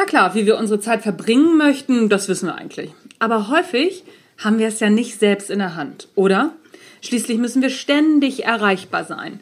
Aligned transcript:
Na 0.00 0.06
klar, 0.06 0.34
wie 0.34 0.46
wir 0.46 0.56
unsere 0.56 0.80
Zeit 0.80 1.02
verbringen 1.02 1.58
möchten, 1.58 2.08
das 2.08 2.26
wissen 2.26 2.46
wir 2.46 2.54
eigentlich. 2.54 2.90
Aber 3.18 3.48
häufig 3.48 4.02
haben 4.38 4.58
wir 4.58 4.66
es 4.68 4.80
ja 4.80 4.88
nicht 4.88 5.20
selbst 5.20 5.50
in 5.50 5.58
der 5.58 5.76
Hand, 5.76 6.08
oder? 6.14 6.54
Schließlich 7.02 7.36
müssen 7.36 7.60
wir 7.60 7.68
ständig 7.68 8.44
erreichbar 8.44 9.04
sein. 9.04 9.40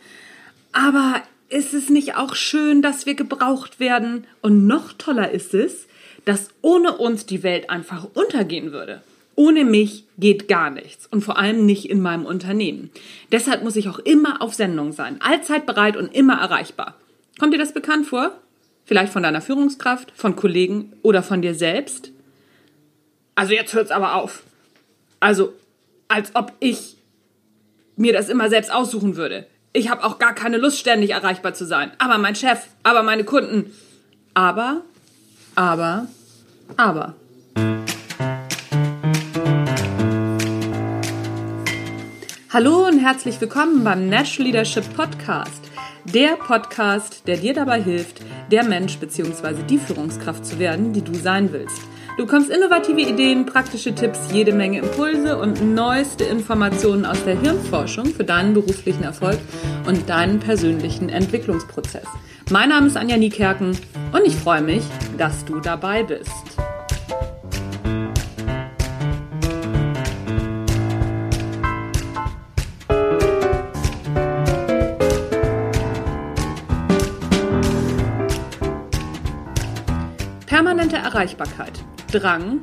Aber 0.72 1.22
ist 1.48 1.74
es 1.74 1.90
nicht 1.90 2.16
auch 2.16 2.34
schön, 2.34 2.82
dass 2.82 3.06
wir 3.06 3.14
gebraucht 3.14 3.78
werden? 3.78 4.26
Und 4.42 4.66
noch 4.66 4.92
toller 4.94 5.30
ist 5.30 5.54
es, 5.54 5.86
dass 6.24 6.48
ohne 6.60 6.96
uns 6.96 7.24
die 7.24 7.44
Welt 7.44 7.70
einfach 7.70 8.08
untergehen 8.14 8.72
würde. 8.72 9.00
Ohne 9.36 9.64
mich 9.64 10.06
geht 10.18 10.48
gar 10.48 10.70
nichts 10.70 11.06
und 11.06 11.20
vor 11.20 11.38
allem 11.38 11.66
nicht 11.66 11.88
in 11.88 12.02
meinem 12.02 12.26
Unternehmen. 12.26 12.90
Deshalb 13.30 13.62
muss 13.62 13.76
ich 13.76 13.88
auch 13.88 14.00
immer 14.00 14.42
auf 14.42 14.54
Sendung 14.54 14.90
sein, 14.90 15.20
allzeit 15.20 15.66
bereit 15.66 15.96
und 15.96 16.12
immer 16.12 16.40
erreichbar. 16.40 16.96
Kommt 17.38 17.54
dir 17.54 17.58
das 17.58 17.72
bekannt 17.72 18.08
vor? 18.08 18.32
Vielleicht 18.88 19.12
von 19.12 19.22
deiner 19.22 19.42
Führungskraft, 19.42 20.14
von 20.16 20.34
Kollegen 20.34 20.94
oder 21.02 21.22
von 21.22 21.42
dir 21.42 21.54
selbst? 21.54 22.10
Also 23.34 23.52
jetzt 23.52 23.74
hört's 23.74 23.90
aber 23.90 24.14
auf. 24.14 24.44
Also, 25.20 25.52
als 26.08 26.34
ob 26.34 26.54
ich 26.58 26.96
mir 27.96 28.14
das 28.14 28.30
immer 28.30 28.48
selbst 28.48 28.72
aussuchen 28.72 29.16
würde. 29.16 29.46
Ich 29.74 29.90
habe 29.90 30.04
auch 30.04 30.18
gar 30.18 30.34
keine 30.34 30.56
Lust, 30.56 30.78
ständig 30.78 31.10
erreichbar 31.10 31.52
zu 31.52 31.66
sein. 31.66 31.90
Aber 31.98 32.16
mein 32.16 32.34
Chef, 32.34 32.60
aber 32.82 33.02
meine 33.02 33.24
Kunden. 33.24 33.74
Aber, 34.32 34.80
aber, 35.54 36.06
aber. 36.78 37.14
Hallo 42.50 42.86
und 42.86 43.00
herzlich 43.00 43.38
willkommen 43.38 43.84
beim 43.84 44.08
Nash 44.08 44.38
Leadership 44.38 44.94
Podcast. 44.96 45.67
Der 46.14 46.36
Podcast, 46.36 47.26
der 47.26 47.36
dir 47.36 47.52
dabei 47.52 47.82
hilft, 47.82 48.22
der 48.50 48.64
Mensch 48.64 48.96
bzw. 48.96 49.62
die 49.68 49.76
Führungskraft 49.76 50.46
zu 50.46 50.58
werden, 50.58 50.94
die 50.94 51.02
du 51.02 51.12
sein 51.14 51.52
willst. 51.52 51.82
Du 52.16 52.24
bekommst 52.24 52.48
innovative 52.48 53.02
Ideen, 53.02 53.44
praktische 53.44 53.94
Tipps, 53.94 54.18
jede 54.32 54.54
Menge 54.54 54.78
Impulse 54.78 55.36
und 55.38 55.74
neueste 55.74 56.24
Informationen 56.24 57.04
aus 57.04 57.22
der 57.24 57.38
Hirnforschung 57.38 58.06
für 58.06 58.24
deinen 58.24 58.54
beruflichen 58.54 59.02
Erfolg 59.04 59.38
und 59.86 60.08
deinen 60.08 60.40
persönlichen 60.40 61.10
Entwicklungsprozess. 61.10 62.06
Mein 62.50 62.70
Name 62.70 62.86
ist 62.86 62.96
Anja 62.96 63.18
Niekerken 63.18 63.76
und 64.12 64.24
ich 64.24 64.34
freue 64.34 64.62
mich, 64.62 64.84
dass 65.18 65.44
du 65.44 65.60
dabei 65.60 66.04
bist. 66.04 66.32
Permanente 81.18 81.34
Erreichbarkeit, 81.38 81.72
Drang 82.12 82.60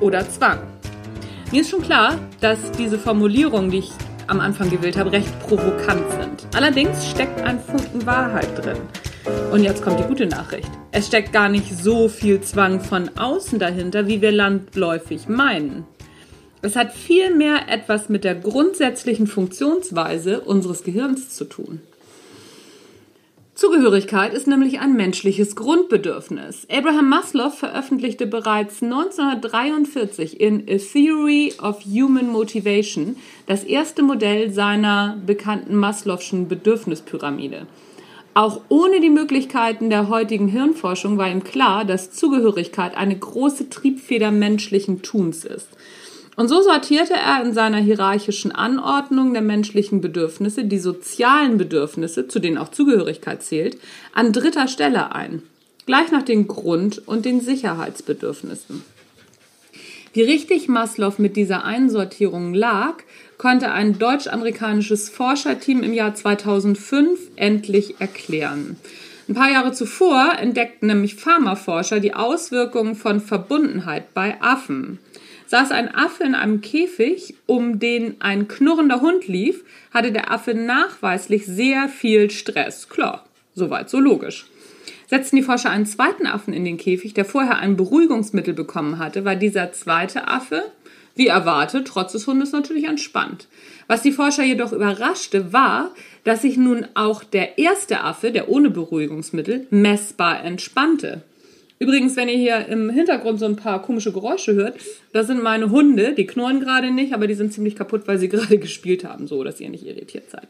oder 0.00 0.28
Zwang. 0.28 0.58
Mir 1.50 1.62
ist 1.62 1.70
schon 1.70 1.80
klar, 1.80 2.18
dass 2.40 2.72
diese 2.72 2.98
Formulierungen, 2.98 3.70
die 3.70 3.78
ich 3.78 3.92
am 4.26 4.40
Anfang 4.40 4.68
gewählt 4.68 4.98
habe, 4.98 5.12
recht 5.12 5.38
provokant 5.40 6.04
sind. 6.20 6.54
Allerdings 6.54 7.08
steckt 7.08 7.40
ein 7.40 7.58
Funken 7.58 8.04
Wahrheit 8.04 8.62
drin. 8.62 8.76
Und 9.50 9.62
jetzt 9.62 9.82
kommt 9.82 10.00
die 10.00 10.04
gute 10.04 10.26
Nachricht. 10.26 10.70
Es 10.92 11.06
steckt 11.06 11.32
gar 11.32 11.48
nicht 11.48 11.78
so 11.78 12.08
viel 12.08 12.42
Zwang 12.42 12.80
von 12.80 13.10
außen 13.16 13.58
dahinter, 13.58 14.06
wie 14.06 14.20
wir 14.20 14.32
landläufig 14.32 15.28
meinen. 15.28 15.84
Es 16.60 16.76
hat 16.76 16.92
vielmehr 16.92 17.68
etwas 17.68 18.10
mit 18.10 18.24
der 18.24 18.34
grundsätzlichen 18.34 19.26
Funktionsweise 19.26 20.40
unseres 20.40 20.82
Gehirns 20.82 21.30
zu 21.30 21.44
tun. 21.46 21.80
Zugehörigkeit 23.54 24.34
ist 24.34 24.48
nämlich 24.48 24.80
ein 24.80 24.96
menschliches 24.96 25.54
Grundbedürfnis. 25.54 26.66
Abraham 26.68 27.08
Maslow 27.08 27.50
veröffentlichte 27.50 28.26
bereits 28.26 28.82
1943 28.82 30.40
in 30.40 30.64
A 30.68 30.78
Theory 30.78 31.54
of 31.62 31.84
Human 31.84 32.32
Motivation 32.32 33.14
das 33.46 33.62
erste 33.62 34.02
Modell 34.02 34.50
seiner 34.50 35.18
bekannten 35.24 35.76
Maslow'schen 35.76 36.48
Bedürfnispyramide. 36.48 37.68
Auch 38.36 38.62
ohne 38.68 39.00
die 39.00 39.10
Möglichkeiten 39.10 39.88
der 39.88 40.08
heutigen 40.08 40.48
Hirnforschung 40.48 41.16
war 41.16 41.30
ihm 41.30 41.44
klar, 41.44 41.84
dass 41.84 42.10
Zugehörigkeit 42.10 42.96
eine 42.96 43.16
große 43.16 43.70
Triebfeder 43.70 44.32
menschlichen 44.32 45.02
Tuns 45.02 45.44
ist. 45.44 45.68
Und 46.36 46.48
so 46.48 46.62
sortierte 46.62 47.14
er 47.14 47.42
in 47.44 47.54
seiner 47.54 47.78
hierarchischen 47.78 48.52
Anordnung 48.52 49.32
der 49.34 49.42
menschlichen 49.42 50.00
Bedürfnisse 50.00 50.64
die 50.64 50.78
sozialen 50.78 51.58
Bedürfnisse, 51.58 52.26
zu 52.26 52.40
denen 52.40 52.58
auch 52.58 52.70
Zugehörigkeit 52.70 53.42
zählt, 53.42 53.78
an 54.12 54.32
dritter 54.32 54.66
Stelle 54.66 55.14
ein, 55.14 55.42
gleich 55.86 56.10
nach 56.10 56.22
den 56.22 56.48
Grund- 56.48 57.06
und 57.06 57.24
den 57.24 57.40
Sicherheitsbedürfnissen. 57.40 58.82
Wie 60.12 60.22
richtig 60.22 60.68
Maslow 60.68 61.14
mit 61.18 61.36
dieser 61.36 61.64
Einsortierung 61.64 62.54
lag, 62.54 62.94
konnte 63.36 63.72
ein 63.72 63.98
deutsch-amerikanisches 63.98 65.08
Forscherteam 65.08 65.82
im 65.82 65.92
Jahr 65.92 66.14
2005 66.14 67.18
endlich 67.36 68.00
erklären. 68.00 68.76
Ein 69.28 69.34
paar 69.34 69.50
Jahre 69.50 69.72
zuvor 69.72 70.34
entdeckten 70.38 70.86
nämlich 70.86 71.16
Pharmaforscher 71.16 71.98
die 71.98 72.14
Auswirkungen 72.14 72.94
von 72.94 73.20
Verbundenheit 73.20 74.14
bei 74.14 74.40
Affen. 74.40 74.98
Saß 75.54 75.70
ein 75.70 75.94
Affe 75.94 76.24
in 76.24 76.34
einem 76.34 76.62
Käfig, 76.62 77.36
um 77.46 77.78
den 77.78 78.20
ein 78.20 78.48
knurrender 78.48 79.00
Hund 79.00 79.28
lief, 79.28 79.62
hatte 79.92 80.10
der 80.10 80.32
Affe 80.32 80.52
nachweislich 80.52 81.46
sehr 81.46 81.88
viel 81.88 82.28
Stress. 82.32 82.88
Klar, 82.88 83.24
soweit 83.54 83.88
so 83.88 84.00
logisch. 84.00 84.46
Setzten 85.06 85.36
die 85.36 85.42
Forscher 85.42 85.70
einen 85.70 85.86
zweiten 85.86 86.26
Affen 86.26 86.52
in 86.52 86.64
den 86.64 86.76
Käfig, 86.76 87.14
der 87.14 87.24
vorher 87.24 87.58
ein 87.58 87.76
Beruhigungsmittel 87.76 88.52
bekommen 88.52 88.98
hatte, 88.98 89.24
war 89.24 89.36
dieser 89.36 89.72
zweite 89.72 90.26
Affe, 90.26 90.64
wie 91.14 91.28
erwartet, 91.28 91.86
trotz 91.86 92.10
des 92.10 92.26
Hundes 92.26 92.50
natürlich 92.50 92.88
entspannt. 92.88 93.46
Was 93.86 94.02
die 94.02 94.10
Forscher 94.10 94.42
jedoch 94.42 94.72
überraschte, 94.72 95.52
war, 95.52 95.92
dass 96.24 96.42
sich 96.42 96.56
nun 96.56 96.84
auch 96.94 97.22
der 97.22 97.58
erste 97.58 98.00
Affe, 98.00 98.32
der 98.32 98.48
ohne 98.48 98.70
Beruhigungsmittel, 98.70 99.68
messbar 99.70 100.42
entspannte. 100.42 101.22
Übrigens, 101.84 102.16
wenn 102.16 102.30
ihr 102.30 102.38
hier 102.38 102.66
im 102.68 102.88
Hintergrund 102.88 103.38
so 103.38 103.44
ein 103.44 103.56
paar 103.56 103.82
komische 103.82 104.10
Geräusche 104.10 104.54
hört, 104.54 104.78
das 105.12 105.26
sind 105.26 105.42
meine 105.42 105.68
Hunde. 105.68 106.14
Die 106.14 106.26
knurren 106.26 106.60
gerade 106.60 106.90
nicht, 106.90 107.12
aber 107.12 107.26
die 107.26 107.34
sind 107.34 107.52
ziemlich 107.52 107.76
kaputt, 107.76 108.04
weil 108.06 108.16
sie 108.18 108.28
gerade 108.30 108.56
gespielt 108.56 109.04
haben, 109.04 109.26
so 109.26 109.44
dass 109.44 109.60
ihr 109.60 109.68
nicht 109.68 109.84
irritiert 109.84 110.30
seid. 110.30 110.48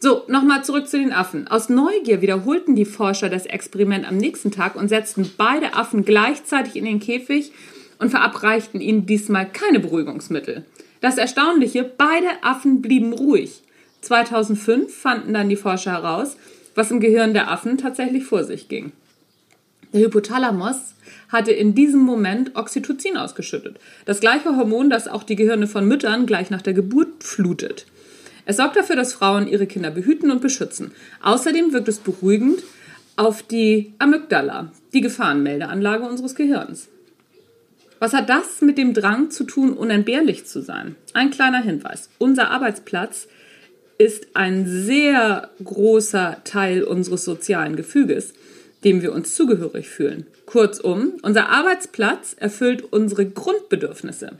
So, 0.00 0.24
nochmal 0.28 0.62
zurück 0.62 0.86
zu 0.86 0.98
den 0.98 1.14
Affen. 1.14 1.48
Aus 1.48 1.70
Neugier 1.70 2.20
wiederholten 2.20 2.76
die 2.76 2.84
Forscher 2.84 3.30
das 3.30 3.46
Experiment 3.46 4.06
am 4.06 4.18
nächsten 4.18 4.50
Tag 4.50 4.76
und 4.76 4.88
setzten 4.88 5.30
beide 5.38 5.72
Affen 5.72 6.04
gleichzeitig 6.04 6.76
in 6.76 6.84
den 6.84 7.00
Käfig 7.00 7.52
und 7.98 8.10
verabreichten 8.10 8.82
ihnen 8.82 9.06
diesmal 9.06 9.50
keine 9.50 9.80
Beruhigungsmittel. 9.80 10.66
Das 11.00 11.16
Erstaunliche, 11.16 11.84
beide 11.84 12.28
Affen 12.42 12.82
blieben 12.82 13.14
ruhig. 13.14 13.62
2005 14.02 14.94
fanden 14.94 15.32
dann 15.32 15.48
die 15.48 15.56
Forscher 15.56 15.92
heraus, 15.92 16.36
was 16.74 16.90
im 16.90 17.00
Gehirn 17.00 17.32
der 17.32 17.50
Affen 17.50 17.78
tatsächlich 17.78 18.24
vor 18.24 18.44
sich 18.44 18.68
ging. 18.68 18.92
Der 19.92 20.02
Hypothalamus 20.02 20.94
hatte 21.28 21.52
in 21.52 21.74
diesem 21.74 22.00
Moment 22.00 22.54
Oxytocin 22.54 23.16
ausgeschüttet. 23.16 23.78
Das 24.04 24.20
gleiche 24.20 24.56
Hormon, 24.56 24.90
das 24.90 25.08
auch 25.08 25.22
die 25.22 25.36
Gehirne 25.36 25.66
von 25.66 25.86
Müttern 25.86 26.26
gleich 26.26 26.50
nach 26.50 26.62
der 26.62 26.74
Geburt 26.74 27.24
flutet. 27.24 27.86
Es 28.46 28.56
sorgt 28.56 28.76
dafür, 28.76 28.96
dass 28.96 29.12
Frauen 29.12 29.48
ihre 29.48 29.66
Kinder 29.66 29.90
behüten 29.90 30.30
und 30.30 30.40
beschützen. 30.40 30.92
Außerdem 31.22 31.72
wirkt 31.72 31.88
es 31.88 31.98
beruhigend 31.98 32.62
auf 33.16 33.42
die 33.42 33.92
Amygdala, 33.98 34.72
die 34.92 35.00
Gefahrenmeldeanlage 35.00 36.04
unseres 36.04 36.34
Gehirns. 36.34 36.88
Was 37.98 38.14
hat 38.14 38.30
das 38.30 38.62
mit 38.62 38.78
dem 38.78 38.94
Drang 38.94 39.30
zu 39.30 39.44
tun, 39.44 39.74
unentbehrlich 39.74 40.46
zu 40.46 40.62
sein? 40.62 40.96
Ein 41.12 41.30
kleiner 41.30 41.62
Hinweis. 41.62 42.08
Unser 42.18 42.50
Arbeitsplatz 42.50 43.28
ist 43.98 44.28
ein 44.32 44.66
sehr 44.66 45.50
großer 45.62 46.38
Teil 46.44 46.82
unseres 46.82 47.24
sozialen 47.24 47.76
Gefüges 47.76 48.32
dem 48.84 49.02
wir 49.02 49.12
uns 49.12 49.34
zugehörig 49.34 49.88
fühlen. 49.88 50.26
Kurzum, 50.46 51.12
unser 51.22 51.48
Arbeitsplatz 51.48 52.34
erfüllt 52.38 52.92
unsere 52.92 53.26
Grundbedürfnisse. 53.26 54.32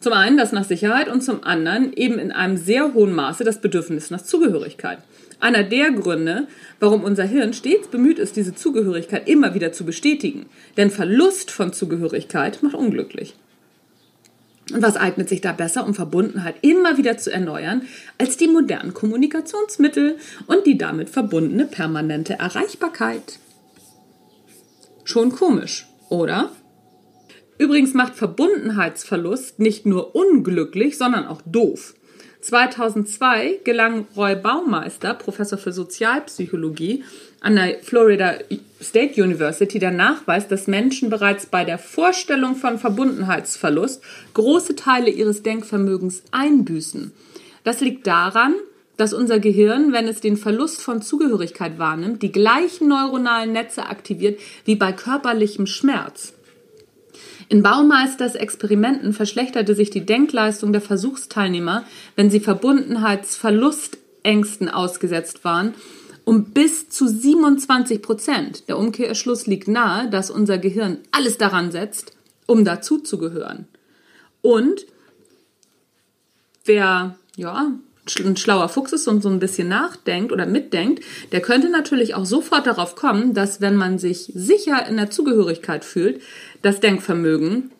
Zum 0.00 0.12
einen 0.12 0.36
das 0.36 0.52
nach 0.52 0.64
Sicherheit 0.64 1.08
und 1.08 1.22
zum 1.22 1.42
anderen 1.42 1.92
eben 1.92 2.18
in 2.18 2.30
einem 2.30 2.56
sehr 2.56 2.94
hohen 2.94 3.12
Maße 3.12 3.44
das 3.44 3.60
Bedürfnis 3.60 4.10
nach 4.10 4.22
Zugehörigkeit. 4.22 4.98
Einer 5.40 5.62
der 5.62 5.90
Gründe, 5.92 6.46
warum 6.80 7.04
unser 7.04 7.24
Hirn 7.24 7.52
stets 7.52 7.88
bemüht 7.88 8.18
ist, 8.18 8.36
diese 8.36 8.54
Zugehörigkeit 8.54 9.28
immer 9.28 9.54
wieder 9.54 9.72
zu 9.72 9.84
bestätigen. 9.84 10.46
Denn 10.76 10.90
Verlust 10.90 11.50
von 11.50 11.72
Zugehörigkeit 11.72 12.62
macht 12.62 12.74
unglücklich. 12.74 13.34
Und 14.72 14.82
was 14.82 14.96
eignet 14.96 15.28
sich 15.28 15.40
da 15.40 15.52
besser, 15.52 15.86
um 15.86 15.94
Verbundenheit 15.94 16.56
immer 16.60 16.98
wieder 16.98 17.16
zu 17.16 17.32
erneuern, 17.32 17.82
als 18.18 18.36
die 18.36 18.48
modernen 18.48 18.94
Kommunikationsmittel 18.94 20.16
und 20.46 20.66
die 20.66 20.76
damit 20.76 21.08
verbundene 21.08 21.64
permanente 21.64 22.34
Erreichbarkeit? 22.34 23.38
Schon 25.08 25.32
komisch, 25.32 25.86
oder? 26.10 26.50
Übrigens 27.56 27.94
macht 27.94 28.14
Verbundenheitsverlust 28.14 29.58
nicht 29.58 29.86
nur 29.86 30.14
unglücklich, 30.14 30.98
sondern 30.98 31.26
auch 31.26 31.40
doof. 31.46 31.94
2002 32.42 33.60
gelang 33.64 34.06
Roy 34.14 34.36
Baumeister, 34.36 35.14
Professor 35.14 35.56
für 35.56 35.72
Sozialpsychologie 35.72 37.04
an 37.40 37.56
der 37.56 37.78
Florida 37.78 38.34
State 38.82 39.22
University, 39.22 39.78
der 39.78 39.92
Nachweis, 39.92 40.46
dass 40.46 40.66
Menschen 40.66 41.08
bereits 41.08 41.46
bei 41.46 41.64
der 41.64 41.78
Vorstellung 41.78 42.54
von 42.54 42.78
Verbundenheitsverlust 42.78 44.02
große 44.34 44.76
Teile 44.76 45.08
ihres 45.08 45.42
Denkvermögens 45.42 46.22
einbüßen. 46.32 47.12
Das 47.64 47.80
liegt 47.80 48.06
daran, 48.06 48.56
dass 48.98 49.14
unser 49.14 49.38
Gehirn, 49.38 49.92
wenn 49.92 50.06
es 50.08 50.20
den 50.20 50.36
Verlust 50.36 50.82
von 50.82 51.00
Zugehörigkeit 51.00 51.78
wahrnimmt, 51.78 52.22
die 52.22 52.32
gleichen 52.32 52.88
neuronalen 52.88 53.52
Netze 53.52 53.86
aktiviert 53.86 54.38
wie 54.66 54.76
bei 54.76 54.92
körperlichem 54.92 55.66
Schmerz. 55.66 56.34
In 57.48 57.62
Baumeisters 57.62 58.34
Experimenten 58.34 59.14
verschlechterte 59.14 59.74
sich 59.74 59.88
die 59.88 60.04
Denkleistung 60.04 60.72
der 60.72 60.82
Versuchsteilnehmer, 60.82 61.84
wenn 62.16 62.28
sie 62.28 62.40
Verbundenheitsverlustängsten 62.40 64.68
ausgesetzt 64.68 65.44
waren, 65.44 65.72
um 66.24 66.46
bis 66.46 66.88
zu 66.90 67.06
27 67.08 68.02
Prozent. 68.02 68.68
Der 68.68 68.76
Umkehrschluss 68.76 69.46
liegt 69.46 69.68
nahe, 69.68 70.10
dass 70.10 70.30
unser 70.30 70.58
Gehirn 70.58 70.98
alles 71.12 71.38
daran 71.38 71.70
setzt, 71.70 72.12
um 72.46 72.66
dazuzugehören. 72.66 73.66
Und 74.42 74.84
wer 76.64 77.16
ja, 77.36 77.78
ein 78.20 78.36
schlauer 78.36 78.68
Fuchs 78.68 78.92
ist 78.92 79.08
und 79.08 79.22
so 79.22 79.28
ein 79.28 79.38
bisschen 79.38 79.68
nachdenkt 79.68 80.32
oder 80.32 80.46
mitdenkt, 80.46 81.04
der 81.32 81.40
könnte 81.40 81.68
natürlich 81.68 82.14
auch 82.14 82.24
sofort 82.24 82.66
darauf 82.66 82.94
kommen, 82.94 83.34
dass 83.34 83.60
wenn 83.60 83.76
man 83.76 83.98
sich 83.98 84.32
sicher 84.34 84.86
in 84.86 84.96
der 84.96 85.10
Zugehörigkeit 85.10 85.84
fühlt, 85.84 86.22
das 86.62 86.80
Denkvermögen 86.80 87.70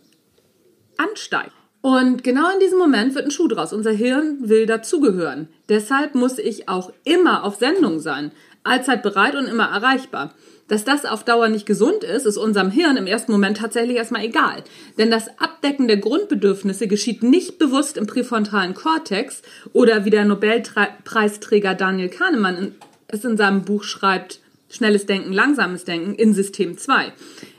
ansteigt. 0.97 1.53
Und 1.81 2.25
genau 2.25 2.51
in 2.53 2.61
diesem 2.61 2.79
Moment 2.79 3.15
wird 3.15 3.25
ein 3.25 3.31
Schuh 3.31 3.49
draus. 3.49 3.73
Unser 3.73 3.93
Hirn 3.93 4.49
will 4.49 4.67
dazugehören. 4.67 5.49
Deshalb 5.69 6.15
muss 6.15 6.39
ich 6.39 6.69
auch 6.69 6.93
immer 7.05 7.45
auf 7.45 7.57
Sendung 7.57 8.01
sein, 8.01 8.33
allzeit 8.65 9.03
bereit 9.03 9.35
und 9.35 9.47
immer 9.47 9.67
erreichbar. 9.67 10.35
Dass 10.69 10.85
das 10.85 11.07
auf 11.07 11.25
Dauer 11.25 11.49
nicht 11.49 11.65
gesund 11.67 12.05
ist, 12.05 12.27
ist 12.27 12.37
unserem 12.37 12.71
Hirn 12.71 12.99
im 12.99 13.07
ersten 13.07 13.33
Moment 13.33 13.57
tatsächlich 13.57 13.97
erstmal 13.97 14.25
egal. 14.25 14.63
Denn 14.99 15.11
das 15.11 15.29
Abdecken 15.39 15.89
der 15.89 15.97
Grundbedürfnisse 15.97 16.87
geschieht 16.87 17.23
nicht 17.23 17.59
bewusst 17.59 17.97
im 17.97 18.07
präfrontalen 18.07 18.75
Kortex 18.75 19.43
oder 19.73 20.05
wie 20.05 20.11
der 20.11 20.27
Nobelpreisträger 20.27 21.75
Daniel 21.75 22.11
Kahnemann 22.11 22.75
es 23.09 23.25
in 23.25 23.39
seinem 23.39 23.63
Buch 23.63 23.85
schreibt, 23.85 24.41
Schnelles 24.71 25.07
Denken, 25.07 25.33
langsames 25.33 25.85
Denken 25.85 26.15
in 26.15 26.35
System 26.35 26.77
2. 26.77 27.13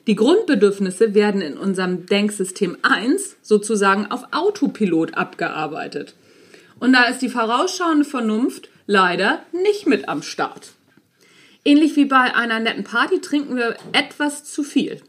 Die 0.06 0.16
Grundbedürfnisse 0.16 1.16
werden 1.16 1.42
in 1.42 1.58
unserem 1.58 2.06
Denksystem 2.06 2.78
1 2.84 3.38
sozusagen 3.42 4.12
auf 4.12 4.26
Autopilot 4.32 5.16
abgearbeitet. 5.16 6.14
Und 6.80 6.94
da 6.94 7.06
ist 7.06 7.24
die 7.24 7.30
vorausschauende 7.30 8.06
Vernunft 8.06 8.70
leider 8.86 9.40
nicht 9.52 9.88
mit 9.88 10.08
am 10.08 10.22
Start. 10.22 10.74
Ähnlich 11.66 11.96
wie 11.96 12.06
bei 12.06 12.34
einer 12.36 12.60
netten 12.60 12.84
Party 12.84 13.22
trinken 13.22 13.56
wir 13.56 13.76
etwas 13.92 14.46
zu 14.46 14.64
viel. 14.64 15.02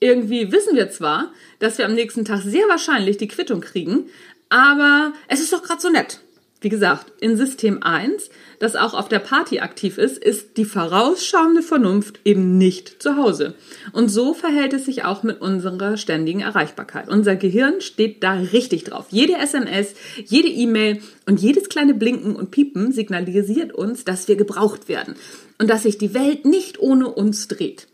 Irgendwie 0.00 0.52
wissen 0.52 0.76
wir 0.76 0.90
zwar, 0.90 1.32
dass 1.58 1.78
wir 1.78 1.86
am 1.86 1.94
nächsten 1.94 2.24
Tag 2.24 2.42
sehr 2.42 2.68
wahrscheinlich 2.68 3.16
die 3.16 3.28
Quittung 3.28 3.60
kriegen, 3.60 4.06
aber 4.48 5.12
es 5.26 5.40
ist 5.40 5.52
doch 5.52 5.62
gerade 5.62 5.80
so 5.80 5.88
nett. 5.88 6.20
Wie 6.60 6.70
gesagt, 6.70 7.12
in 7.20 7.36
System 7.36 7.84
1, 7.84 8.30
das 8.58 8.74
auch 8.74 8.94
auf 8.94 9.08
der 9.08 9.20
Party 9.20 9.60
aktiv 9.60 9.96
ist, 9.96 10.18
ist 10.18 10.56
die 10.56 10.64
vorausschauende 10.64 11.62
Vernunft 11.62 12.18
eben 12.24 12.58
nicht 12.58 13.00
zu 13.00 13.16
Hause. 13.16 13.54
Und 13.92 14.08
so 14.08 14.34
verhält 14.34 14.72
es 14.72 14.86
sich 14.86 15.04
auch 15.04 15.22
mit 15.22 15.40
unserer 15.40 15.96
ständigen 15.96 16.40
Erreichbarkeit. 16.40 17.08
Unser 17.08 17.36
Gehirn 17.36 17.80
steht 17.80 18.24
da 18.24 18.32
richtig 18.32 18.82
drauf. 18.82 19.06
Jede 19.10 19.36
SMS, 19.36 19.94
jede 20.24 20.48
E-Mail 20.48 21.00
und 21.26 21.40
jedes 21.40 21.68
kleine 21.68 21.94
Blinken 21.94 22.34
und 22.34 22.50
Piepen 22.50 22.90
signalisiert 22.90 23.72
uns, 23.72 24.04
dass 24.04 24.26
wir 24.26 24.34
gebraucht 24.34 24.88
werden 24.88 25.14
und 25.58 25.70
dass 25.70 25.84
sich 25.84 25.96
die 25.96 26.12
Welt 26.12 26.44
nicht 26.44 26.80
ohne 26.80 27.06
uns 27.08 27.46
dreht. 27.46 27.86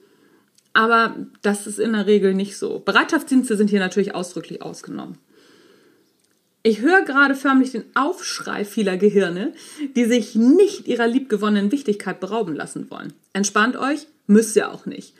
Aber 0.73 1.17
das 1.43 1.67
ist 1.67 1.79
in 1.79 1.93
der 1.93 2.07
Regel 2.07 2.33
nicht 2.33 2.57
so. 2.57 2.79
Bereitschaftsdienste 2.79 3.59
sind 3.59 3.69
hier 3.69 3.79
natürlich 3.79 4.15
ausdrücklich 4.15 4.63
ausgenommen. 4.63 5.19
Ich 6.67 6.81
höre 6.81 7.03
gerade 7.03 7.35
förmlich 7.35 7.73
den 7.73 7.85
Aufschrei 7.95 8.65
vieler 8.65 8.97
Gehirne, 8.97 9.53
die 9.97 10.07
sich 10.07 10.35
nicht 10.35 10.89
ihrer 10.89 11.07
liebgewonnenen 11.07 11.71
Wichtigkeit 11.71 12.21
berauben 12.21 12.57
lassen 12.57 12.91
wollen. 12.91 13.13
Entspannt 13.35 13.77
euch, 13.77 14.07
müsst 14.27 14.57
ihr 14.57 14.73
auch 14.73 14.87
nicht. 14.87 15.13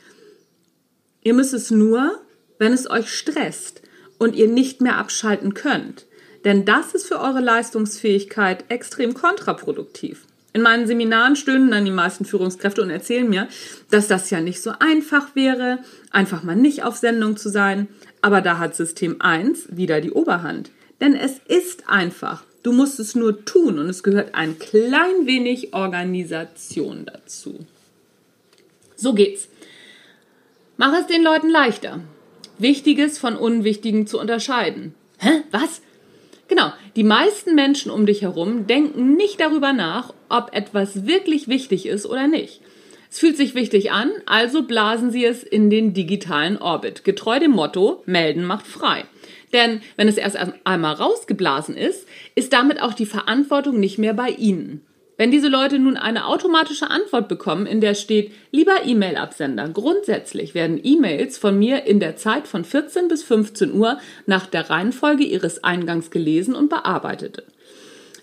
Ihr 1.21 1.35
müsst 1.35 1.53
es 1.53 1.69
nur, 1.69 2.19
wenn 2.57 2.73
es 2.73 2.89
euch 2.89 3.13
stresst 3.13 3.83
und 4.17 4.35
ihr 4.35 4.47
nicht 4.47 4.81
mehr 4.81 4.97
abschalten 4.97 5.53
könnt. 5.53 6.07
Denn 6.45 6.65
das 6.65 6.95
ist 6.95 7.05
für 7.05 7.19
eure 7.19 7.41
Leistungsfähigkeit 7.41 8.65
extrem 8.69 9.13
kontraproduktiv. 9.13 10.25
In 10.51 10.63
meinen 10.63 10.87
Seminaren 10.87 11.35
stöhnen 11.35 11.69
dann 11.69 11.85
die 11.85 11.91
meisten 11.91 12.25
Führungskräfte 12.25 12.81
und 12.81 12.89
erzählen 12.89 13.29
mir, 13.29 13.49
dass 13.91 14.07
das 14.07 14.31
ja 14.31 14.41
nicht 14.41 14.63
so 14.63 14.71
einfach 14.79 15.35
wäre, 15.35 15.77
einfach 16.09 16.41
mal 16.41 16.55
nicht 16.55 16.81
auf 16.81 16.95
Sendung 16.95 17.37
zu 17.37 17.49
sein. 17.49 17.87
Aber 18.23 18.41
da 18.41 18.57
hat 18.57 18.75
System 18.75 19.17
1 19.21 19.77
wieder 19.77 20.01
die 20.01 20.11
Oberhand. 20.11 20.71
Denn 21.01 21.15
es 21.15 21.39
ist 21.47 21.87
einfach. 21.87 22.43
Du 22.63 22.71
musst 22.71 22.99
es 22.99 23.15
nur 23.15 23.45
tun 23.45 23.77
und 23.77 23.89
es 23.89 24.01
gehört 24.01 24.33
ein 24.33 24.57
klein 24.57 25.25
wenig 25.25 25.73
Organisation 25.73 27.05
dazu. 27.05 27.59
So 28.95 29.13
geht's. 29.13 29.49
Mach 30.77 30.97
es 30.97 31.07
den 31.07 31.23
Leuten 31.23 31.49
leichter. 31.49 31.99
Wichtiges 32.57 33.19
von 33.19 33.35
Unwichtigem 33.35 34.07
zu 34.07 34.19
unterscheiden. 34.19 34.95
Hä? 35.19 35.43
Was? 35.51 35.81
Genau, 36.47 36.71
die 36.95 37.03
meisten 37.03 37.55
Menschen 37.55 37.91
um 37.91 38.05
dich 38.05 38.21
herum 38.21 38.67
denken 38.67 39.15
nicht 39.15 39.39
darüber 39.39 39.73
nach, 39.73 40.13
ob 40.29 40.55
etwas 40.55 41.05
wirklich 41.05 41.47
wichtig 41.47 41.85
ist 41.85 42.05
oder 42.05 42.27
nicht. 42.27 42.61
Es 43.09 43.19
fühlt 43.19 43.37
sich 43.37 43.55
wichtig 43.55 43.91
an, 43.91 44.11
also 44.25 44.63
blasen 44.63 45.09
sie 45.09 45.25
es 45.25 45.43
in 45.43 45.69
den 45.69 45.93
digitalen 45.93 46.57
Orbit, 46.57 47.03
getreu 47.03 47.39
dem 47.39 47.51
Motto, 47.51 48.03
melden 48.05 48.43
macht 48.43 48.67
frei. 48.67 49.05
Denn 49.53 49.81
wenn 49.95 50.07
es 50.07 50.17
erst 50.17 50.37
einmal 50.63 50.95
rausgeblasen 50.95 51.77
ist, 51.77 52.07
ist 52.35 52.53
damit 52.53 52.81
auch 52.81 52.93
die 52.93 53.05
Verantwortung 53.05 53.79
nicht 53.79 53.97
mehr 53.97 54.13
bei 54.13 54.29
Ihnen. 54.29 54.81
Wenn 55.17 55.31
diese 55.31 55.47
Leute 55.47 55.79
nun 55.79 55.95
eine 55.95 56.25
automatische 56.25 56.89
Antwort 56.89 57.29
bekommen, 57.29 57.65
in 57.65 57.79
der 57.79 57.95
steht, 57.95 58.33
lieber 58.51 58.83
E-Mail-Absender, 58.85 59.69
grundsätzlich 59.69 60.53
werden 60.53 60.79
E-Mails 60.83 61.37
von 61.37 61.57
mir 61.57 61.85
in 61.85 62.01
der 62.01 62.17
Zeit 62.17 62.47
von 62.47 62.65
14 62.65 63.07
bis 63.07 63.23
15 63.23 63.73
Uhr 63.73 63.97
nach 64.25 64.45
der 64.45 64.69
Reihenfolge 64.69 65.23
ihres 65.23 65.63
Eingangs 65.63 66.11
gelesen 66.11 66.53
und 66.53 66.69
bearbeitet 66.69 67.43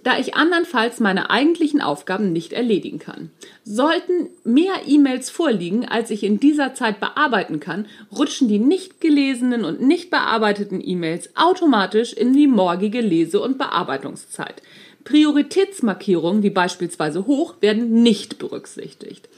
da 0.02 0.18
ich 0.18 0.34
andernfalls 0.34 1.00
meine 1.00 1.30
eigentlichen 1.30 1.80
Aufgaben 1.80 2.32
nicht 2.32 2.52
erledigen 2.52 2.98
kann. 2.98 3.30
Sollten 3.64 4.28
mehr 4.44 4.74
E-Mails 4.86 5.30
vorliegen, 5.30 5.86
als 5.86 6.10
ich 6.10 6.24
in 6.24 6.40
dieser 6.40 6.74
Zeit 6.74 7.00
bearbeiten 7.00 7.60
kann, 7.60 7.86
rutschen 8.10 8.48
die 8.48 8.58
nicht 8.58 9.00
gelesenen 9.00 9.64
und 9.64 9.80
nicht 9.80 10.10
bearbeiteten 10.10 10.80
E-Mails 10.84 11.30
automatisch 11.36 12.12
in 12.12 12.32
die 12.32 12.48
morgige 12.48 13.00
Lese- 13.00 13.40
und 13.40 13.58
Bearbeitungszeit. 13.58 14.62
Prioritätsmarkierungen 15.04 16.42
wie 16.42 16.50
beispielsweise 16.50 17.26
hoch 17.26 17.54
werden 17.60 18.02
nicht 18.02 18.38
berücksichtigt. 18.38 19.28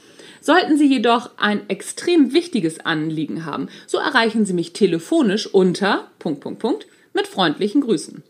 Sollten 0.41 0.77
Sie 0.77 0.87
jedoch 0.87 1.31
ein 1.37 1.69
extrem 1.69 2.33
wichtiges 2.33 2.79
Anliegen 2.79 3.45
haben, 3.45 3.67
so 3.87 3.97
erreichen 3.97 4.45
Sie 4.45 4.53
mich 4.53 4.73
telefonisch 4.73 5.47
unter 5.47 6.11
Punkt, 6.19 6.41
Punkt, 6.41 6.59
Punkt 6.59 6.87
mit 7.13 7.25
freundlichen 7.25 7.81
Grüßen. 7.81 8.23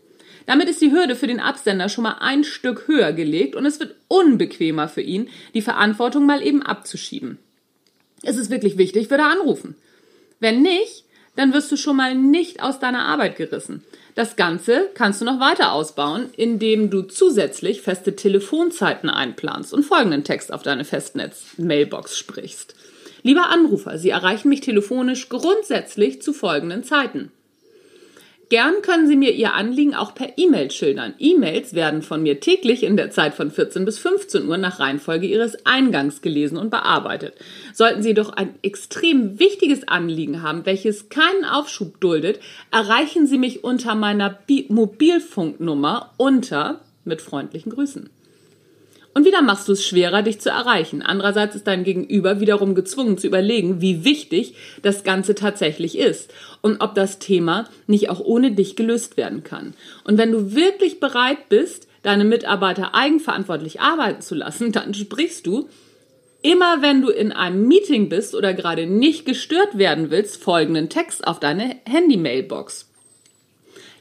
Damit 0.46 0.68
ist 0.68 0.80
die 0.80 0.92
Hürde 0.92 1.16
für 1.16 1.26
den 1.26 1.40
Absender 1.40 1.88
schon 1.88 2.04
mal 2.04 2.16
ein 2.20 2.44
Stück 2.44 2.86
höher 2.86 3.12
gelegt 3.12 3.56
und 3.56 3.66
es 3.66 3.80
wird 3.80 3.96
unbequemer 4.08 4.88
für 4.88 5.02
ihn, 5.02 5.28
die 5.54 5.62
Verantwortung 5.62 6.24
mal 6.24 6.42
eben 6.42 6.62
abzuschieben. 6.62 7.38
Es 8.22 8.36
ist 8.36 8.50
wirklich 8.50 8.78
wichtig, 8.78 9.10
würde 9.10 9.24
er 9.24 9.30
anrufen. 9.30 9.74
Wenn 10.40 10.62
nicht, 10.62 11.04
dann 11.34 11.52
wirst 11.52 11.70
du 11.70 11.76
schon 11.76 11.96
mal 11.96 12.14
nicht 12.14 12.62
aus 12.62 12.78
deiner 12.78 13.04
Arbeit 13.04 13.36
gerissen. 13.36 13.82
Das 14.14 14.36
Ganze 14.36 14.88
kannst 14.94 15.20
du 15.20 15.26
noch 15.26 15.40
weiter 15.40 15.72
ausbauen, 15.72 16.30
indem 16.36 16.88
du 16.88 17.02
zusätzlich 17.02 17.82
feste 17.82 18.16
Telefonzeiten 18.16 19.10
einplanst 19.10 19.74
und 19.74 19.84
folgenden 19.84 20.24
Text 20.24 20.52
auf 20.52 20.62
deine 20.62 20.84
Festnetz-Mailbox 20.84 22.16
sprichst. 22.16 22.74
Lieber 23.22 23.50
Anrufer, 23.50 23.98
Sie 23.98 24.10
erreichen 24.10 24.48
mich 24.48 24.60
telefonisch 24.60 25.28
grundsätzlich 25.28 26.22
zu 26.22 26.32
folgenden 26.32 26.84
Zeiten. 26.84 27.30
Gern 28.48 28.80
können 28.82 29.08
Sie 29.08 29.16
mir 29.16 29.32
Ihr 29.32 29.54
Anliegen 29.54 29.94
auch 29.94 30.14
per 30.14 30.38
E-Mail 30.38 30.70
schildern. 30.70 31.14
E-Mails 31.18 31.74
werden 31.74 32.02
von 32.02 32.22
mir 32.22 32.38
täglich 32.38 32.84
in 32.84 32.96
der 32.96 33.10
Zeit 33.10 33.34
von 33.34 33.50
14 33.50 33.84
bis 33.84 33.98
15 33.98 34.46
Uhr 34.46 34.56
nach 34.56 34.78
Reihenfolge 34.78 35.26
Ihres 35.26 35.66
Eingangs 35.66 36.22
gelesen 36.22 36.56
und 36.56 36.70
bearbeitet. 36.70 37.34
Sollten 37.74 38.02
Sie 38.02 38.14
doch 38.14 38.30
ein 38.30 38.54
extrem 38.62 39.40
wichtiges 39.40 39.88
Anliegen 39.88 40.42
haben, 40.42 40.64
welches 40.64 41.08
keinen 41.08 41.44
Aufschub 41.44 42.00
duldet, 42.00 42.38
erreichen 42.70 43.26
Sie 43.26 43.38
mich 43.38 43.64
unter 43.64 43.96
meiner 43.96 44.38
Mobilfunknummer 44.68 46.12
unter 46.16 46.80
mit 47.04 47.22
freundlichen 47.22 47.72
Grüßen. 47.72 48.10
Und 49.16 49.24
wieder 49.24 49.40
machst 49.40 49.66
du 49.66 49.72
es 49.72 49.82
schwerer, 49.82 50.20
dich 50.20 50.42
zu 50.42 50.50
erreichen. 50.50 51.00
Andererseits 51.00 51.56
ist 51.56 51.66
dein 51.66 51.84
Gegenüber 51.84 52.38
wiederum 52.38 52.74
gezwungen 52.74 53.16
zu 53.16 53.26
überlegen, 53.26 53.80
wie 53.80 54.04
wichtig 54.04 54.56
das 54.82 55.04
Ganze 55.04 55.34
tatsächlich 55.34 55.96
ist 55.96 56.34
und 56.60 56.82
ob 56.82 56.94
das 56.94 57.18
Thema 57.18 57.66
nicht 57.86 58.10
auch 58.10 58.20
ohne 58.20 58.52
dich 58.52 58.76
gelöst 58.76 59.16
werden 59.16 59.42
kann. 59.42 59.72
Und 60.04 60.18
wenn 60.18 60.32
du 60.32 60.54
wirklich 60.54 61.00
bereit 61.00 61.48
bist, 61.48 61.88
deine 62.02 62.26
Mitarbeiter 62.26 62.94
eigenverantwortlich 62.94 63.80
arbeiten 63.80 64.20
zu 64.20 64.34
lassen, 64.34 64.70
dann 64.70 64.92
sprichst 64.92 65.46
du 65.46 65.66
immer 66.42 66.82
wenn 66.82 67.00
du 67.00 67.08
in 67.08 67.32
einem 67.32 67.66
Meeting 67.66 68.10
bist 68.10 68.34
oder 68.34 68.52
gerade 68.52 68.86
nicht 68.86 69.24
gestört 69.24 69.78
werden 69.78 70.10
willst, 70.10 70.42
folgenden 70.42 70.90
Text 70.90 71.26
auf 71.26 71.40
deine 71.40 71.76
Handy-Mailbox. 71.86 72.86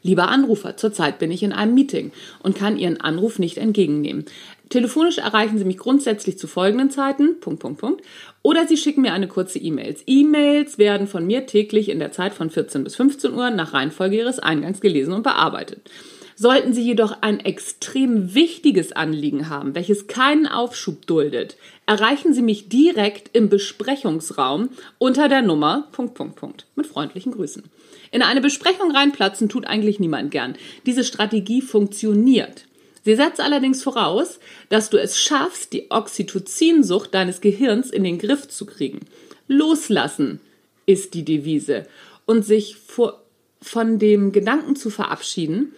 Lieber 0.05 0.27
Anrufer, 0.27 0.77
zurzeit 0.77 1.17
bin 1.17 1.31
ich 1.31 1.41
in 1.41 1.51
einem 1.51 1.73
Meeting 1.73 2.11
und 2.43 2.55
kann 2.55 2.77
Ihren 2.77 3.01
Anruf 3.01 3.39
nicht 3.39 3.57
entgegennehmen. 3.57 4.25
Telefonisch 4.69 5.19
erreichen 5.19 5.57
Sie 5.57 5.65
mich 5.65 5.77
grundsätzlich 5.77 6.37
zu 6.37 6.47
folgenden 6.47 6.89
Zeiten, 6.89 7.39
Punkt, 7.39 7.59
Punkt, 7.59 7.79
Punkt. 7.79 8.01
Oder 8.41 8.67
Sie 8.67 8.77
schicken 8.77 9.01
mir 9.01 9.13
eine 9.13 9.27
kurze 9.27 9.59
E-Mail. 9.59 9.95
E-Mails 10.07 10.77
werden 10.77 11.07
von 11.07 11.25
mir 11.25 11.45
täglich 11.45 11.89
in 11.89 11.99
der 11.99 12.11
Zeit 12.11 12.33
von 12.33 12.49
14 12.49 12.83
bis 12.83 12.95
15 12.95 13.33
Uhr 13.33 13.51
nach 13.51 13.73
Reihenfolge 13.73 14.17
Ihres 14.17 14.39
Eingangs 14.39 14.81
gelesen 14.81 15.13
und 15.13 15.23
bearbeitet. 15.23 15.89
Sollten 16.37 16.73
Sie 16.73 16.83
jedoch 16.83 17.21
ein 17.21 17.39
extrem 17.39 18.33
wichtiges 18.33 18.91
Anliegen 18.91 19.47
haben, 19.47 19.73
welches 19.73 20.07
keinen 20.07 20.47
Aufschub 20.47 21.07
duldet, 21.07 21.55
erreichen 21.85 22.33
Sie 22.33 22.41
mich 22.41 22.67
direkt 22.67 23.29
im 23.33 23.47
Besprechungsraum 23.47 24.69
unter 24.97 25.29
der 25.29 25.43
Nummer 25.43 25.87
Punkt, 25.93 26.13
Punkt, 26.15 26.35
Punkt. 26.35 26.65
Mit 26.75 26.87
freundlichen 26.87 27.31
Grüßen. 27.31 27.63
In 28.11 28.21
eine 28.21 28.41
Besprechung 28.41 28.91
reinplatzen 28.91 29.47
tut 29.47 29.65
eigentlich 29.65 29.99
niemand 29.99 30.31
gern. 30.31 30.55
Diese 30.85 31.05
Strategie 31.05 31.61
funktioniert. 31.61 32.65
Sie 33.05 33.15
setzt 33.15 33.39
allerdings 33.39 33.83
voraus, 33.83 34.39
dass 34.69 34.89
du 34.89 34.97
es 34.97 35.19
schaffst, 35.19 35.73
die 35.73 35.91
Oxytocinsucht 35.91 37.13
deines 37.13 37.39
Gehirns 37.39 37.91
in 37.91 38.03
den 38.03 38.17
Griff 38.17 38.47
zu 38.47 38.65
kriegen. 38.65 39.01
Loslassen 39.47 40.39
ist 40.87 41.13
die 41.13 41.23
Devise 41.23 41.85
und 42.25 42.43
sich 42.43 42.77
vor, 42.77 43.21
von 43.61 43.99
dem 43.99 44.31
Gedanken 44.31 44.75
zu 44.75 44.89
verabschieden, 44.89 45.73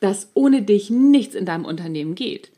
dass 0.00 0.28
ohne 0.34 0.60
dich 0.60 0.90
nichts 0.90 1.34
in 1.34 1.46
deinem 1.46 1.64
Unternehmen 1.64 2.14
geht. 2.14 2.50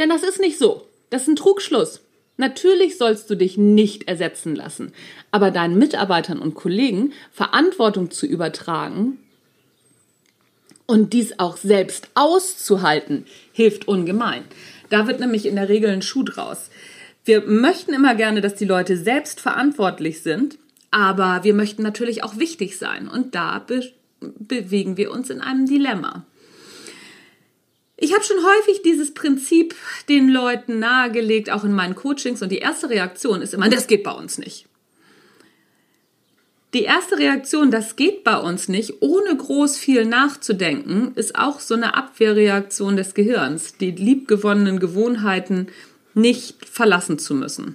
Denn 0.00 0.08
das 0.08 0.24
ist 0.24 0.40
nicht 0.40 0.58
so. 0.58 0.82
Das 1.10 1.22
ist 1.22 1.28
ein 1.28 1.36
Trugschluss. 1.36 2.00
Natürlich 2.36 2.98
sollst 2.98 3.30
du 3.30 3.36
dich 3.36 3.56
nicht 3.56 4.08
ersetzen 4.08 4.56
lassen, 4.56 4.92
aber 5.30 5.52
deinen 5.52 5.78
Mitarbeitern 5.78 6.40
und 6.40 6.54
Kollegen 6.54 7.12
Verantwortung 7.30 8.10
zu 8.10 8.26
übertragen 8.26 9.18
und 10.90 11.12
dies 11.12 11.38
auch 11.38 11.56
selbst 11.56 12.08
auszuhalten, 12.14 13.24
hilft 13.52 13.86
ungemein. 13.86 14.42
Da 14.88 15.06
wird 15.06 15.20
nämlich 15.20 15.46
in 15.46 15.54
der 15.54 15.68
Regel 15.68 15.88
ein 15.88 16.02
Schuh 16.02 16.24
draus. 16.24 16.68
Wir 17.24 17.42
möchten 17.42 17.92
immer 17.92 18.16
gerne, 18.16 18.40
dass 18.40 18.56
die 18.56 18.64
Leute 18.64 18.96
selbst 18.96 19.40
verantwortlich 19.40 20.22
sind, 20.22 20.58
aber 20.90 21.44
wir 21.44 21.54
möchten 21.54 21.84
natürlich 21.84 22.24
auch 22.24 22.38
wichtig 22.38 22.76
sein 22.76 23.08
und 23.08 23.36
da 23.36 23.60
be 23.60 23.92
bewegen 24.20 24.98
wir 24.98 25.12
uns 25.12 25.30
in 25.30 25.40
einem 25.40 25.64
Dilemma. 25.64 26.26
Ich 27.96 28.12
habe 28.12 28.24
schon 28.24 28.36
häufig 28.36 28.82
dieses 28.82 29.14
Prinzip 29.14 29.74
den 30.10 30.28
Leuten 30.28 30.78
nahegelegt, 30.78 31.50
auch 31.50 31.64
in 31.64 31.72
meinen 31.72 31.94
Coachings, 31.94 32.42
und 32.42 32.50
die 32.50 32.58
erste 32.58 32.90
Reaktion 32.90 33.40
ist 33.40 33.54
immer, 33.54 33.70
das 33.70 33.86
geht 33.86 34.02
bei 34.02 34.10
uns 34.10 34.36
nicht. 34.36 34.66
Die 36.72 36.84
erste 36.84 37.18
Reaktion, 37.18 37.72
das 37.72 37.96
geht 37.96 38.22
bei 38.22 38.36
uns 38.36 38.68
nicht, 38.68 39.02
ohne 39.02 39.36
groß 39.36 39.76
viel 39.76 40.04
nachzudenken, 40.04 41.10
ist 41.16 41.34
auch 41.36 41.58
so 41.58 41.74
eine 41.74 41.96
Abwehrreaktion 41.96 42.96
des 42.96 43.14
Gehirns, 43.14 43.76
die 43.76 43.90
liebgewonnenen 43.90 44.78
Gewohnheiten 44.78 45.66
nicht 46.14 46.64
verlassen 46.64 47.18
zu 47.18 47.34
müssen. 47.34 47.74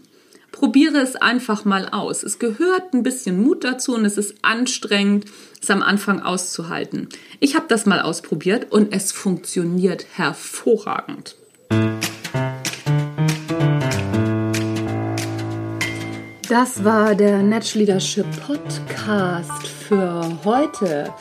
Probiere 0.53 0.99
es 0.99 1.17
einfach 1.17 1.65
mal 1.65 1.89
aus. 1.89 2.23
Es 2.23 2.39
gehört 2.39 2.93
ein 2.93 3.03
bisschen 3.03 3.43
Mut 3.43 3.65
dazu 3.65 3.93
und 3.95 4.05
es 4.05 4.17
ist 4.17 4.35
anstrengend, 4.43 5.25
es 5.61 5.69
am 5.69 5.81
Anfang 5.81 6.21
auszuhalten. 6.21 7.09
Ich 7.41 7.57
habe 7.57 7.65
das 7.67 7.85
mal 7.85 7.99
ausprobiert 7.99 8.71
und 8.71 8.93
es 8.93 9.11
funktioniert 9.11 10.05
hervorragend. 10.13 11.35
Das 16.49 16.83
war 16.83 17.15
der 17.15 17.41
Natural 17.41 17.85
Leadership 17.85 18.25
Podcast 18.45 19.65
für 19.65 20.21
heute. 20.43 21.11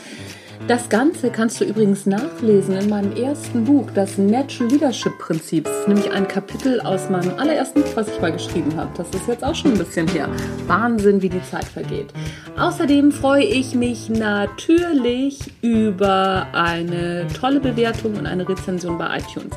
Das 0.69 0.89
Ganze 0.89 1.31
kannst 1.31 1.61
du 1.61 1.65
übrigens 1.65 2.05
nachlesen 2.05 2.77
in 2.77 2.91
meinem 2.91 3.17
ersten 3.17 3.65
Buch, 3.65 3.91
das 3.95 4.19
Natural 4.19 4.71
Leadership 4.71 5.19
Prinzip. 5.19 5.65
Das 5.65 5.79
ist 5.81 5.89
nämlich 5.89 6.11
ein 6.11 6.29
Kapitel 6.29 6.79
aus 6.81 7.09
meinem 7.09 7.39
allerersten 7.39 7.83
Buch, 7.83 7.97
was 7.97 8.09
ich 8.09 8.21
mal 8.21 8.33
geschrieben 8.33 8.77
habe. 8.77 8.91
Das 8.97 9.09
ist 9.11 9.27
jetzt 9.27 9.45
auch 9.45 9.55
schon 9.55 9.73
ein 9.73 9.79
bisschen 9.79 10.09
her. 10.09 10.29
Wahnsinn, 10.67 11.23
wie 11.23 11.31
die 11.31 11.43
Zeit 11.45 11.65
vergeht. 11.65 12.13
Außerdem 12.59 13.11
freue 13.11 13.45
ich 13.45 13.75
mich 13.75 14.11
natürlich 14.11 15.39
über 15.63 16.49
eine 16.53 17.27
tolle 17.29 17.61
Bewertung 17.61 18.15
und 18.15 18.27
eine 18.27 18.47
Rezension 18.47 18.99
bei 18.99 19.19
iTunes. 19.19 19.57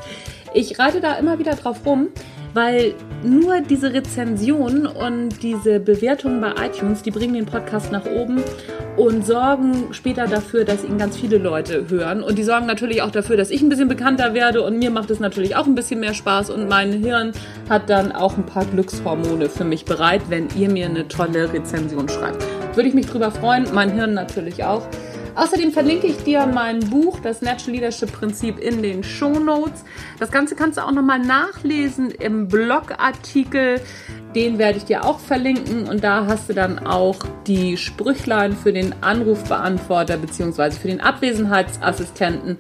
Ich 0.53 0.79
reite 0.79 1.01
da 1.01 1.15
immer 1.15 1.39
wieder 1.39 1.55
drauf 1.55 1.85
rum, 1.85 2.07
weil 2.53 2.93
nur 3.23 3.61
diese 3.61 3.93
Rezension 3.93 4.85
und 4.87 5.41
diese 5.43 5.79
Bewertungen 5.79 6.41
bei 6.41 6.53
iTunes, 6.65 7.01
die 7.01 7.11
bringen 7.11 7.33
den 7.33 7.45
Podcast 7.45 7.91
nach 7.91 8.05
oben 8.05 8.41
und 8.95 9.25
sorgen 9.25 9.87
später 9.91 10.27
dafür, 10.27 10.65
dass 10.65 10.83
ihn 10.83 10.97
ganz 10.97 11.17
viele 11.17 11.37
Leute 11.37 11.85
hören. 11.89 12.23
Und 12.23 12.37
die 12.37 12.43
sorgen 12.43 12.65
natürlich 12.65 13.01
auch 13.01 13.11
dafür, 13.11 13.37
dass 13.37 13.51
ich 13.51 13.61
ein 13.61 13.69
bisschen 13.69 13.87
bekannter 13.87 14.33
werde 14.33 14.61
und 14.63 14.77
mir 14.79 14.89
macht 14.89 15.09
es 15.11 15.19
natürlich 15.19 15.55
auch 15.55 15.65
ein 15.65 15.75
bisschen 15.75 15.99
mehr 15.99 16.13
Spaß 16.13 16.49
und 16.49 16.67
mein 16.67 16.93
Hirn 16.93 17.31
hat 17.69 17.89
dann 17.89 18.11
auch 18.11 18.37
ein 18.37 18.45
paar 18.45 18.65
Glückshormone 18.65 19.49
für 19.49 19.63
mich 19.63 19.85
bereit, 19.85 20.23
wenn 20.29 20.47
ihr 20.57 20.69
mir 20.69 20.85
eine 20.85 21.07
tolle 21.07 21.53
Rezension 21.53 22.09
schreibt. 22.09 22.43
Würde 22.75 22.89
ich 22.89 22.95
mich 22.95 23.07
drüber 23.07 23.31
freuen, 23.31 23.65
mein 23.73 23.91
Hirn 23.91 24.13
natürlich 24.13 24.63
auch. 24.63 24.87
Außerdem 25.37 25.71
verlinke 25.71 26.07
ich 26.07 26.17
dir 26.23 26.47
mein 26.47 26.79
Buch, 26.79 27.19
das 27.19 27.43
Natural 27.43 27.73
Leadership 27.73 28.11
Prinzip, 28.11 28.57
in 28.57 28.81
den 28.81 29.03
Show 29.03 29.37
Notes. 29.37 29.85
Das 30.19 30.31
Ganze 30.31 30.55
kannst 30.55 30.79
du 30.79 30.81
auch 30.81 30.91
nochmal 30.91 31.19
nachlesen 31.19 32.09
im 32.09 32.47
Blogartikel. 32.47 33.79
Den 34.33 34.57
werde 34.57 34.79
ich 34.79 34.85
dir 34.85 35.05
auch 35.05 35.19
verlinken 35.19 35.87
und 35.87 36.03
da 36.03 36.25
hast 36.25 36.49
du 36.49 36.53
dann 36.53 36.79
auch 36.79 37.19
die 37.45 37.77
Sprüchlein 37.77 38.57
für 38.57 38.73
den 38.73 38.95
Anrufbeantworter 39.01 40.17
bzw. 40.17 40.71
für 40.71 40.87
den 40.87 41.01
Abwesenheitsassistenten 41.01 42.57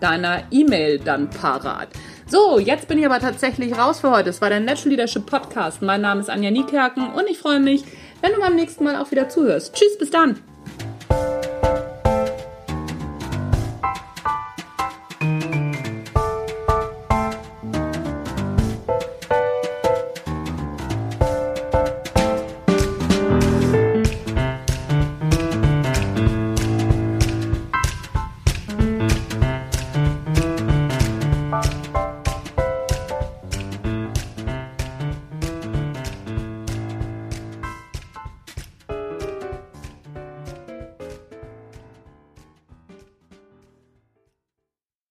deiner 0.00 0.42
E-Mail 0.50 0.98
dann 0.98 1.30
parat. 1.30 1.88
So, 2.26 2.58
jetzt 2.58 2.88
bin 2.88 2.98
ich 2.98 3.06
aber 3.06 3.20
tatsächlich 3.20 3.78
raus 3.78 4.00
für 4.00 4.10
heute. 4.10 4.30
Es 4.30 4.40
war 4.40 4.48
der 4.48 4.58
Natural 4.58 4.90
Leadership 4.90 5.24
Podcast. 5.24 5.82
Mein 5.82 6.00
Name 6.00 6.20
ist 6.20 6.30
Anja 6.30 6.50
Niekerken 6.50 7.12
und 7.12 7.28
ich 7.30 7.38
freue 7.38 7.60
mich, 7.60 7.84
wenn 8.22 8.32
du 8.32 8.40
beim 8.40 8.56
nächsten 8.56 8.82
Mal 8.82 8.96
auch 8.96 9.12
wieder 9.12 9.28
zuhörst. 9.28 9.72
Tschüss, 9.72 9.96
bis 9.96 10.10
dann. 10.10 10.40